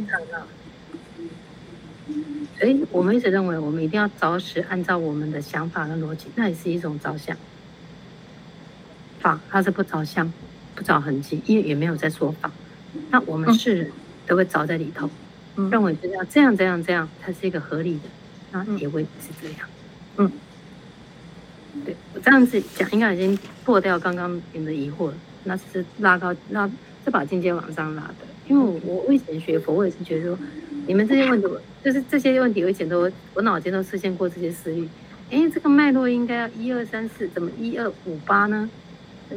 [2.58, 7.34] 所以我们一直认为，我们一定要着实按照我们的想法和逻辑，那也是一种着想。
[9.20, 10.30] 法它是不着相，
[10.74, 12.52] 不着痕迹，因为也没有在说法。
[13.08, 13.92] 那我们是人
[14.26, 15.08] 都会着在里头，
[15.70, 18.08] 认为就是要这样这样这样，它是一个合理的，
[18.52, 19.68] 那也未必是这样。
[20.16, 20.30] 嗯。
[21.84, 25.14] 对，我这样子讲，应该已经破掉刚刚你们的疑惑了。
[25.42, 26.70] 那是拉高，那
[27.04, 28.14] 这把境界往上拉的。
[28.46, 30.38] 因为我我以前学佛，我也是觉得说，
[30.86, 31.48] 你们这些问题，
[31.82, 34.88] 就是这些问题，我以前都我脑筋都出现过这些思虑。
[35.30, 38.70] 哎，这个脉络应该要一二三四，怎么一二五八呢？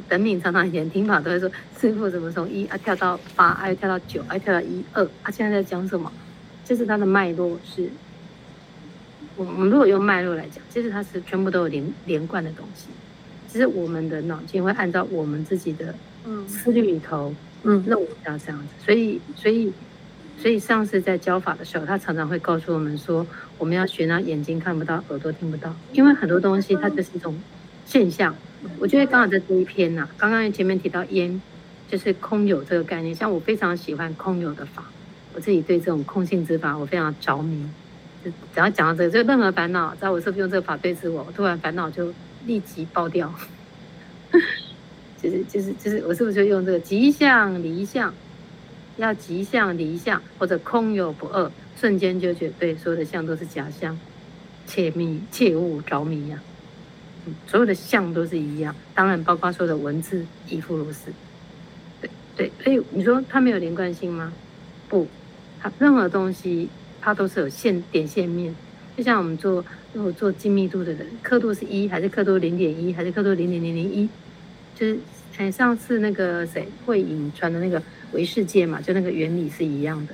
[0.10, 6.12] 等敏常常以前听法都会说，师傅怎么从一啊跳到八，还、啊、跳到九，还、啊、跳到一二，啊现在在讲什么？
[6.66, 7.90] 就是它的脉络是。
[9.36, 12.88] 我们如果用脉络来讲，其实它是全部都有连连贯的东西。
[13.48, 15.94] 其实我们的脑筋会按照我们自己的
[16.48, 18.66] 思虑里头，嗯，认为要这样子。
[18.84, 19.72] 所以，所以，
[20.42, 23.26] 所以上次在教法的时候，他常常会告诉我们说，
[23.60, 27.40] 我们要学那眼睛看不到，耳朵听不到，因为很多东西它就是一种
[27.86, 28.36] 现象。
[28.80, 31.42] 我觉得刚好在这一篇呐、啊，刚刚前面提到烟，
[31.90, 33.14] 就是空有这个概念。
[33.14, 34.84] 像我非常喜欢空有的法，
[35.34, 37.68] 我自己对这种空性之法，我非常着迷。
[38.26, 42.14] 就只要讲到这个，就任何烦恼，只要我是不是用这个法对治我，我突然烦恼就
[42.46, 43.34] 立即爆掉。
[45.22, 48.14] 就是就是就是，我是不是就用这个即相离相，
[48.98, 53.98] 要即相离相，或者空有不二，瞬间就觉得对，所有的相都是假相，
[54.68, 56.40] 切迷切勿着迷呀、
[57.48, 61.14] 所有的像都是一样，当然包括所有的文字亦复如是。
[62.02, 64.34] 对对，所以你说它没有连贯性吗？
[64.90, 65.08] 不，
[65.62, 66.70] 它任何东西。
[67.00, 68.54] 它都是有线点线面，
[68.98, 69.64] 就像我们做
[69.94, 74.10] 如果做精密度的人，刻度是一还是刻度零点一还是刻度零点零零一？
[74.76, 75.00] 就是
[75.38, 80.14] 哎，上次那个谁慧颖传的那个维世界嘛，就那个原理是一样的，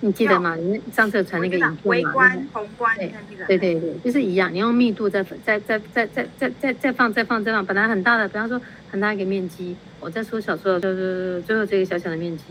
[0.00, 0.54] 你记得吗？
[0.54, 1.78] 你上次传那个影片嘛？
[1.84, 4.52] 微观、宏观，对对对，就是一样。
[4.52, 12.44] 你用密度再再再再再再再再放再放再放，本来很大的，比方说很大一个面积，我再缩小缩小，就是最后这个小小的面积，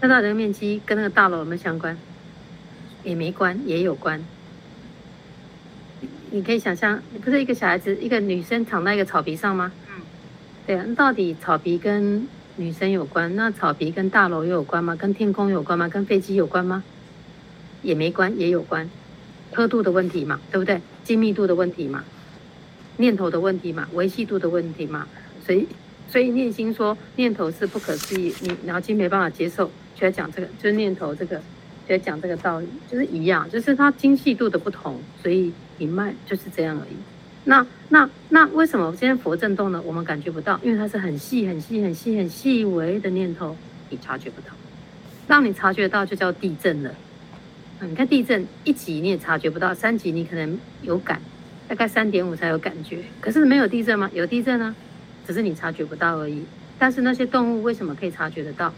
[0.00, 1.96] 那到这个面积跟那个大楼有没有相关？
[3.04, 4.20] 也没关，也有关。
[6.30, 9.70] 你可以想象，不是一个小孩子，一个女生躺在一个草皮上吗？
[9.88, 10.02] 嗯，
[10.66, 10.84] 对啊。
[10.88, 12.26] 那到底草皮跟
[12.62, 13.34] 女生有关？
[13.34, 14.94] 那草皮跟大楼有关吗？
[14.94, 15.88] 跟天空有关吗？
[15.88, 16.84] 跟飞机有关吗？
[17.82, 18.88] 也没关，也有关。
[19.50, 20.80] 刻度的问题嘛，对不对？
[21.02, 22.04] 精密度的问题嘛，
[22.98, 25.08] 念头的问题嘛，维系度的问题嘛。
[25.44, 25.66] 所以，
[26.08, 31.40] 所以念心说念头是不可思议，你脑筋没办法接受，就要讲这个，就是念头这个。
[31.88, 36.96] 就要讲这个道理，就是一样，就是它精细度的不同，所以一脉就是这样而已。
[37.44, 39.82] 那那那为什么今天佛震动呢？
[39.84, 43.56] 我们感觉不到，因为它是很细很细很细很细微的念头，
[43.90, 44.48] 你察觉不到。
[45.26, 46.94] 让你察觉到就叫地震了。
[47.80, 51.20] 你看地震一级你也察觉不到，三级你可能有感，
[51.66, 53.00] 大概三点五才有感觉。
[53.20, 54.08] 可是没有地震吗？
[54.14, 54.74] 有地震啊，
[55.26, 56.44] 只是你察觉不到而已。
[56.78, 58.72] 但是那些动物为什么可以察觉得到？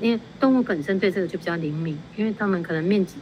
[0.00, 3.16] 因为动物本身对这个就比较灵敏，因为它们可能面积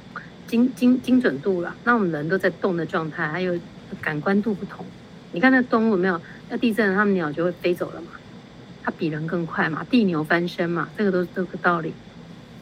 [0.47, 3.59] 精精精准度啦，那我们人都在动的状态，还有
[4.01, 4.84] 感官度不同。
[5.32, 6.20] 你看那动物有没有？
[6.49, 8.09] 那地震了，它们鸟就会飞走了嘛，
[8.82, 11.93] 它比人更快嘛，地牛翻身嘛，这个都是这个道理。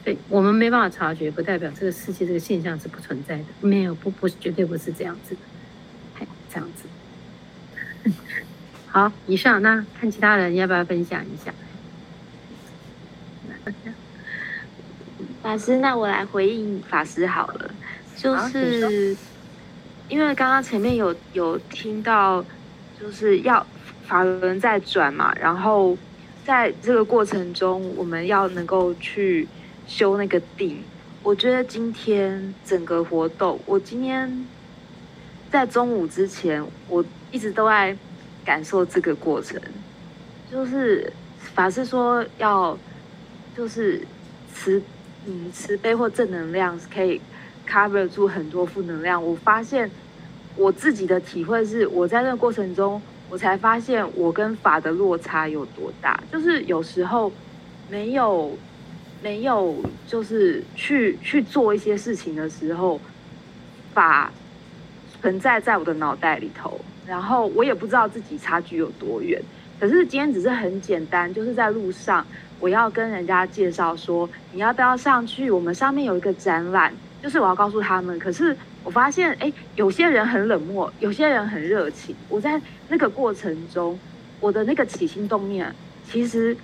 [0.03, 5.37] 对，我们没办法察觉，不代表这个世界这个现象是不存在的，没有不不绝对不是这样子，
[6.14, 8.11] 嘿，这样子。
[8.89, 11.55] 好，以上那看其他人要不要分享一下？
[15.43, 17.70] 法师，那我来回应法师好了，
[18.16, 19.16] 就是
[20.09, 22.44] 因为刚刚前面有有听到，
[23.00, 23.66] 就是要
[24.07, 25.96] 法轮在转嘛，然后
[26.44, 29.48] 在这个过程中，我们要能够去
[29.86, 30.82] 修那个定。
[31.22, 34.46] 我觉得今天整个活动，我今天
[35.50, 37.02] 在中午之前，我
[37.32, 37.96] 一直都在
[38.44, 39.59] 感受这个过程，
[40.52, 41.11] 就是
[41.55, 42.78] 法师说要
[43.57, 44.07] 就是
[44.52, 44.82] 慈
[45.24, 47.18] 嗯慈悲或正能量可以
[47.69, 49.23] cover 住很多负能量。
[49.25, 49.91] 我发现。
[50.57, 56.23] 我自己的体会是，我在那个过程中，我才发现我跟法的落差有多大。
[56.31, 57.33] 就是有时候
[57.91, 58.57] 没有
[59.21, 59.75] 没有，
[60.07, 63.01] 就是去去做一些事情的时候，
[63.93, 64.31] 法
[65.21, 69.43] 存在在我的脑袋里头，然后我也不知道自己差距有多远。
[69.81, 72.25] 可是今天只是很简单，就是在路上，
[72.61, 75.51] 我要跟人家介绍说，你要不要上去？
[75.51, 76.95] 我们上面有一个展览，
[77.25, 78.16] 就是我要告诉他们。
[78.20, 78.55] 可是。
[78.85, 82.14] 我发现，哎，有些人很冷漠，有些人很热情。
[82.29, 83.99] 我在那个过程中，
[84.41, 85.75] 我的那个起心动念，
[86.07, 86.55] 其实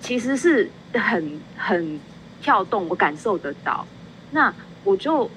[0.00, 2.00] 其实是很很
[2.40, 3.86] 跳动，我感受得到。
[4.30, 4.50] 那
[4.82, 5.30] 我就，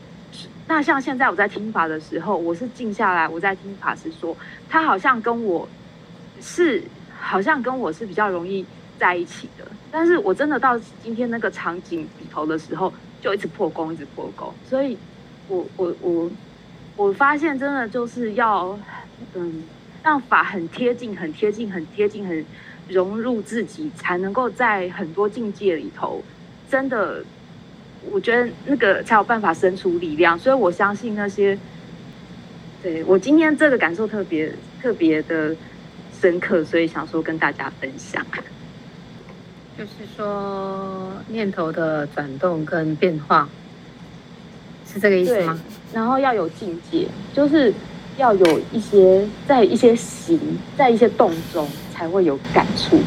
[0.69, 4.33] 那像现在我在听法的时候，我是静下来，我在听法师说，
[4.69, 5.67] 他好像跟我
[6.39, 6.81] 是，
[7.19, 8.65] 好像跟我是比较容易
[8.97, 9.67] 在一起的。
[9.91, 14.97] 但是我真的到今天那个场景里头的时候，就一直破功，一直破功，所以。
[15.47, 16.31] 我我我
[16.95, 18.79] 我发现真的就是要
[19.33, 19.63] 嗯，
[20.01, 22.45] 让法很贴近、很贴近、很贴近、很
[22.87, 26.23] 融入自己，才能够在很多境界里头，
[26.69, 27.21] 真的，
[28.09, 30.39] 我觉得那个才有办法生出力量。
[30.39, 31.57] 所以我相信那些，
[32.81, 35.53] 对，我今天这个感受特别特别的
[36.21, 38.25] 深刻，所以想说跟大家分享，
[39.77, 43.47] 就是说念头的转动跟变化。
[44.85, 45.57] 是这个意思吗？
[45.93, 47.73] 然后要有境界，就是
[48.17, 50.37] 要有一些在一些行，
[50.77, 52.99] 在一些动中才会有感触。